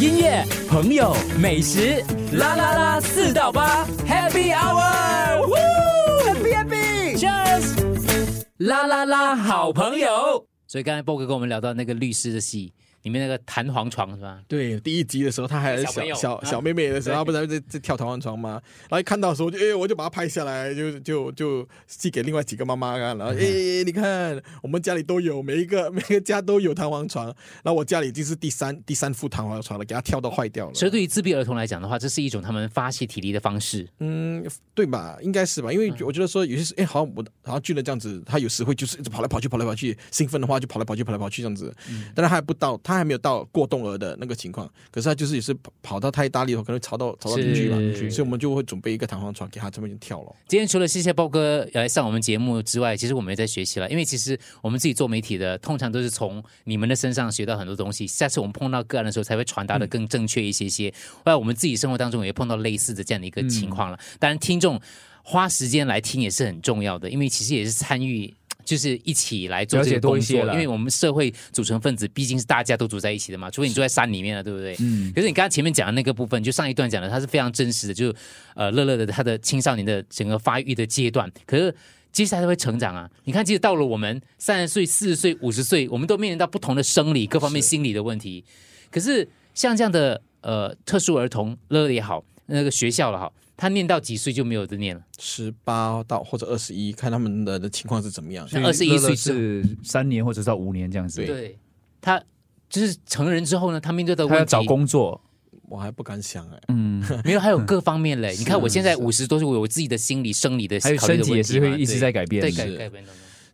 [0.00, 10.46] 音乐、朋友、美食，啦啦啦，四到八，Happy Hour，Happy Happy，Cheers，啦啦啦，好朋友。
[10.68, 12.72] 所以刚才波哥跟我们聊到那个律师的戏。
[13.02, 14.40] 里面那个弹簧床是吧？
[14.48, 18.60] 对，第一集的时候他还是小小小妹妹的时候，他不是在在跳弹簧床吗？
[18.82, 23.16] 然后一看到的时候，就哎，我就把它拍下来，就就就寄给另外几个妈妈看。
[23.16, 27.26] 然后哎，你看我们家里都有，每一个 每个家都有弹簧床。
[27.62, 30.74] 然后我家里已经是第三第三副弹簧床了，给它跳到坏掉了。
[30.74, 33.88] 所以对于自闭儿童来讲的话，这是一种他们发泄体力的方式。
[34.00, 35.16] 嗯，对吧？
[35.22, 35.72] 应该是吧？
[35.72, 41.74] 因为我觉得说有些是哎，好像我好像巨人这样子，他有时会就是一直跑来跑去，跑来跑去，兴奋的话就跑来跑去，跑来跑去这样子。
[41.88, 44.66] 嗯但是还不到，他还没有到过动儿的那个情况。
[44.90, 47.76] 可是他就是也是跑到太大力，可能吵到吵到邻居嘛。
[48.10, 50.34] 所以我们就会准备一个弹簧床给他这边跳了。
[50.46, 53.90] 今天除了谢谢包哥来上我们节目之外，其实我们也在学习了。
[53.90, 58.06] 因为其实我们自己做媒体的，通常都是从你们的身上学到很多东西。
[58.06, 60.90] 下次我们碰到个案的时候，才会传达的更正确一些些。
[61.16, 64.00] 后来我们自己生活当中也碰到类似的这样的一个情况了。
[64.18, 64.80] 当然，听众
[65.22, 68.34] 花时间来听也是很重要的，因为其实也是参与。
[68.68, 74.76] 就是一起来做这些工作，因为我们社会组成分子毕竟是大家都住在一起的嘛，除非你住在山里面了，对不对？
[74.80, 75.10] 嗯。
[75.14, 78.14] 可是你刚刚前面讲的那个部分，就上一段讲的，它是非常真实的，就
[78.54, 81.32] 呃乐乐的他的青少年的整个发育的阶段。
[81.46, 81.74] 可是
[82.12, 83.10] 接下来会成长啊！
[83.24, 88.44] 你看，其实到了我们三十岁、四十岁、五十岁，我们都面临到不同的生理各方面心理的问题。
[88.90, 93.32] 可是像这样的呃特殊儿童，乐乐也好，那个学校了哈。
[93.60, 95.02] 他念到几岁就没有得念了？
[95.18, 98.48] 十八到或者二十一，看他们的的情况是怎么样。
[98.64, 101.26] 二十一岁是三年或者到五年这样子。
[101.26, 101.58] 对，
[102.00, 102.22] 他
[102.70, 105.20] 就是成人之后呢，他面对的问题，找工作，
[105.62, 106.60] 我还不敢想哎。
[106.68, 108.32] 嗯， 没有，还有各方面嘞。
[108.38, 113.04] 你看我现在五十多岁，我自己的心理、生理的，还有身体也是会一直在改变，对改改变。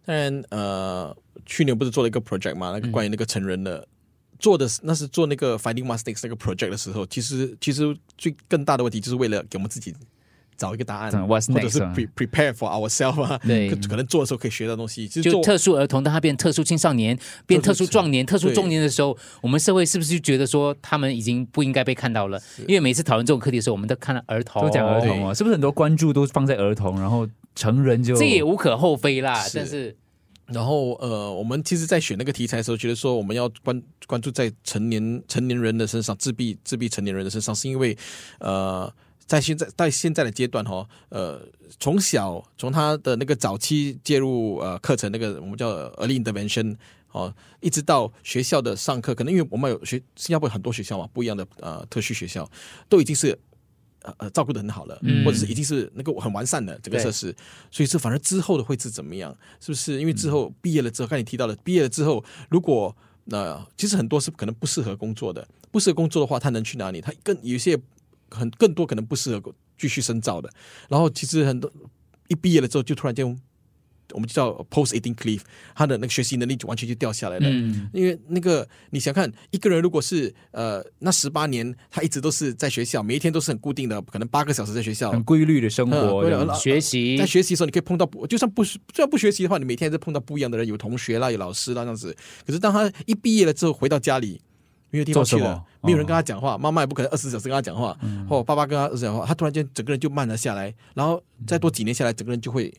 [0.05, 3.89] 当然，呃，去年不是做了一个 project 嘛，那个关于那个成人的。
[4.45, 9.95] 做的那是做那个 finding mistakes 那个 project 的时候，其实其实最更大的问题就是为了给我们自己
[10.55, 15.09] 找一个答案，或者是 pre prepare for ourselves 啊，对，可能做的时候可以学到东西。
[15.09, 22.39] 就特殊儿童，当他变特殊青少年、变特殊壮年、特殊中年的时候，我们社会是不是就觉得说他们已经不应该被看到了？
[22.69, 29.97] 因为每次讨论这种课题的时候，我们都看到儿童，都讲儿童啊，是不是很多关注都放在儿童，然后成人就这也无可厚非啦，但是。
[30.47, 37.97] 然后呃，我们其实，在选那个题材的时候，觉得说我们要关关注在成年成年人的身上，自闭自闭成年人的身上，是因为
[38.41, 38.93] 呃，
[39.27, 41.41] 在现在在现在的阶段哈，呃，
[41.81, 46.77] 从小从他的那个早期介入呃课程，那个我们叫 early intervention
[47.13, 52.51] 哦，一直到学校的上课，可能因为我们有学新加坡很多学校嘛，不一样的呃特需学校，
[52.89, 53.39] 都已经是。
[54.05, 57.35] 呃呃，照顾的很好了，或者是已经是那个很完善的这个设施，
[57.71, 59.37] 所以是反而之后的会是怎么样？
[59.61, 62.95] 是不是因为之后毕业了之后，刚你提到了毕业了之后，如果
[63.25, 67.01] 那其实很多是可能不适合工作的，不适合工作的话，他能去哪里？
[67.01, 67.77] 他更有些
[68.31, 70.49] 很更多可能不适合继续深造的。
[70.89, 71.73] 然后其实很多
[72.29, 73.39] 一毕业了之后，就突然间。
[74.13, 75.41] 我们就叫 post eating cliff，
[75.75, 77.49] 他的那个学习能力就完全就掉下来了。
[77.49, 87.17] 嗯，因为那个你想看一个人，如果是呃那十八年，他一直都是在学校，每一天都是很固定的，可能八个小时在学校，很规律的生活，学习。
[87.17, 92.15] 在学习的时候，你可以碰到，就算不就算不学习的话，你每天在碰到不一样的人，有同学啦，有老师啦这样子。
[92.47, 94.41] 可是当他一毕业了之后，回到家里
[94.91, 97.99] 没有地方去了，没有人跟他讲话，妈妈也不可能二十四小时跟他讲话，
[98.29, 102.73] 或爸爸跟他二十讲话，他突然间整个人就慢了下来，然后再多几年下来，整个人就会。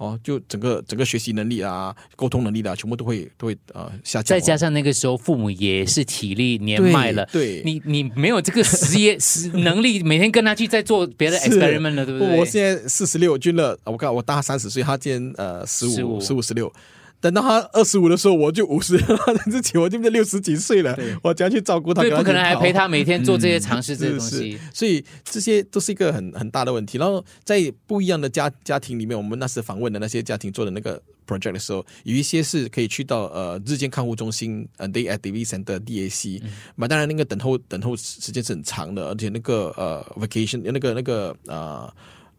[0.00, 4.24] 哦，就整个整个学习能力啊，沟通能力的，全部都会都会呃下降。
[4.24, 12.38] 再加上那个时候父母也是体力年迈了，对，你你没有这个实业实能力，每天跟他去在做别的 experiment 了，对不对？
[12.38, 16.72] 我现在四十六，君乐，我看我大三十岁，他今年呃十五十五十六。
[17.20, 18.98] 等到他二十五的时候，我就五十
[19.50, 22.00] 自己我就六十几岁了，我怎样去照顾他？
[22.00, 26.96] 对，不可能还陪他每天做这些尝试这些东西，所以这些都是一个很很大的问题。
[26.96, 36.42] 然后在不一样的家家庭里面，我们那时访问的那些家庭做的那个 project 的时候，有一些是可以去到呃日间看护中心呃 day activity 的 DAC，
[36.76, 41.94] 那当然那个等候等候时间是很长的，而且那个呃 vacation 那个那个呃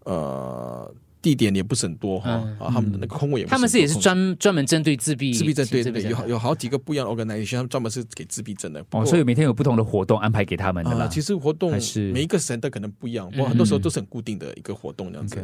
[0.06, 0.95] 呃。
[1.21, 8.83] 地点也不是很多哈，啊，他们的那个空位也他们是也是专专门针对自闭自闭症对对，有有好几个不一样的 organization，他们专门是给自闭症的。
[8.91, 11.07] 哦，所以每天有不同的活动安排给他们的啦。
[11.07, 15.38] 其实活动是每一个时段可能不一样，我很多时候都是很固定的一个活动这样子。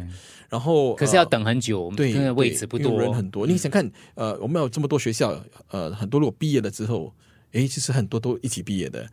[0.48, 3.46] 然后可是要等很久，对，因为位置不多，人很多。
[3.46, 5.40] 你想看，呃，我们有这么多学校，
[5.70, 7.14] 呃，很多如果毕业了之后，
[7.52, 9.06] 哎，其实很多都一起毕业的。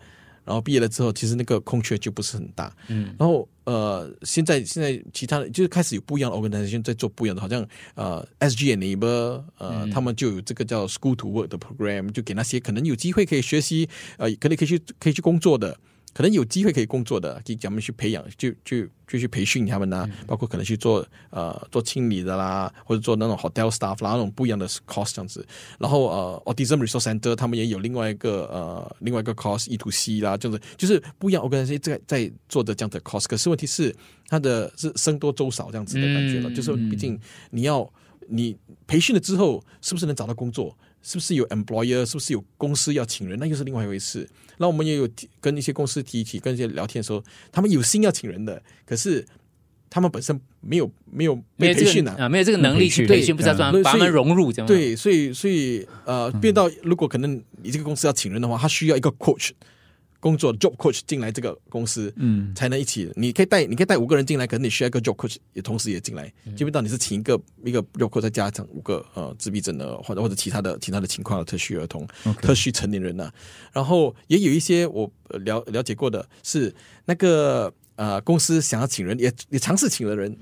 [0.45, 2.73] 然后毕业了之后，其实那个空缺就不是很大。
[2.87, 15.77] 嗯，然后呃，现在现在其他的就是开始有不一样的 organization 在做不一样的，好像呃 SG Enable 呃，他们就有这个叫 School to Work 的 program，就给那些可能有机会可以学习呃，可能可以去可以去工作的
[16.15, 25.45] 可能有机会可以工作的，给咱们去培养，就就就去培训他们呐、包括可能去做呃做清理的啦，或者做那种 hotel staff 啦，那种不一样的 course 这样子。
[25.77, 31.43] 然后呃，autism resource center 他们也有另外一个呃另外一个 course E to C 啦，这样子就是不一样。
[31.43, 33.93] 我跟这在在做的这样的 course，可是问题是
[34.29, 37.19] 它的是僧多粥少这样子的感觉了，嗯就是毕竟
[37.51, 37.91] 你要
[38.29, 38.55] 你
[38.87, 40.77] 培训了之后，是不是能找到工作？
[41.05, 42.03] 是不是有 employer？
[42.03, 43.37] 是不是有公司要请人？
[43.37, 44.27] 那又是另外一回事。
[44.57, 45.07] 那我们也有
[45.39, 49.23] 跟一些公司提起，跟一些聊天的时候，他们有心要请人的，可是
[49.87, 52.15] 他们本身没有没有没有这被培训啊。
[52.15, 59.51] 个啊，没有这个能力去对培训，不知道怎么把他们融入，这样对，所以所以呃，变到如果可能你这个公司要请人的话，他需要一个 coach
[60.19, 63.11] 工作 job coach 进来这个公司，嗯，才能一起。
[63.15, 66.31] 你可以带你可以带五个人进来，可能你需要一个 job coach 也同时也进来。
[66.55, 72.07] 基本上你是请一个一个 job coach 再加上五个呃自闭症的或者或者其他的其他的情况的特需儿童、
[72.41, 73.31] 特需成年人呐、
[73.71, 76.73] 然后也有一些我呃了了解过的是
[77.05, 80.35] 那个呃公司想要请人，也也尝试请了人。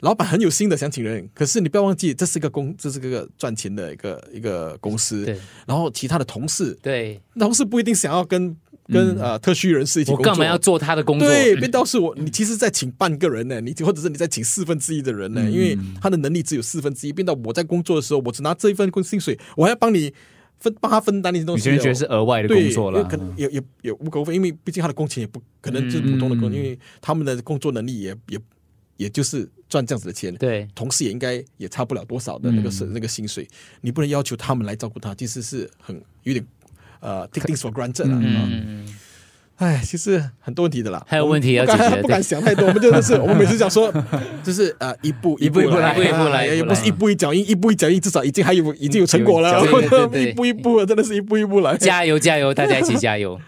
[0.00, 5.24] 老板很有心的想请人，可是你不要忘记，这是一个公，这是个赚钱的一个一个公司。
[5.24, 5.36] 对
[5.66, 8.56] 然后其他的同事，对，同事不一定想要跟
[8.90, 10.32] 跟、呃特需人士一起我工作。
[10.32, 11.28] 干嘛要做他的工作？
[11.28, 20.12] 对，变到是我，你其实在请半个人呢，你或者是你在请四分之一的人呢，嗯因为他的能力只有四分之一，变到我在工作的时候，我只拿这一份工薪水，我还要帮你
[20.58, 21.72] 分帮他分担那些东西哦。
[21.72, 28.38] 有些人觉得是额外的工作了可，能也也也无可厚非，因为毕竟他的工钱也不可能就是普通的工，嗯因为他们的工作能力也也
[28.96, 30.34] 也就是赚这样子的钱。
[30.36, 33.46] 对同事也应该也差不了多少的那个是、嗯那个薪水，
[33.80, 36.44] 你不能要求他们来照顾他，其实是很有点
[37.00, 38.18] 呃 take things for granted 啦。
[38.20, 38.86] 嗯嗯，
[39.56, 43.92] 哎，其实很多问题的啦，还有问题要解决不敢想太多，我们真的 是我们每次讲说，
[44.44, 49.60] 就是呃一步一步一步来一步一步来也不是一步一脚印，一步一脚印，至少已经还有已经有成果了。
[49.64, 51.76] 一步一步，真的是一步一步来。
[51.76, 53.40] 加油加油，大家一起加油！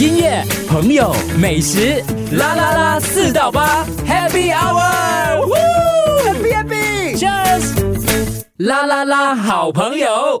[0.00, 10.40] 音乐、朋友、美食，啦啦啦，四到八，Happy Hour，Happy Happy，Cheers，啦啦啦，好朋友。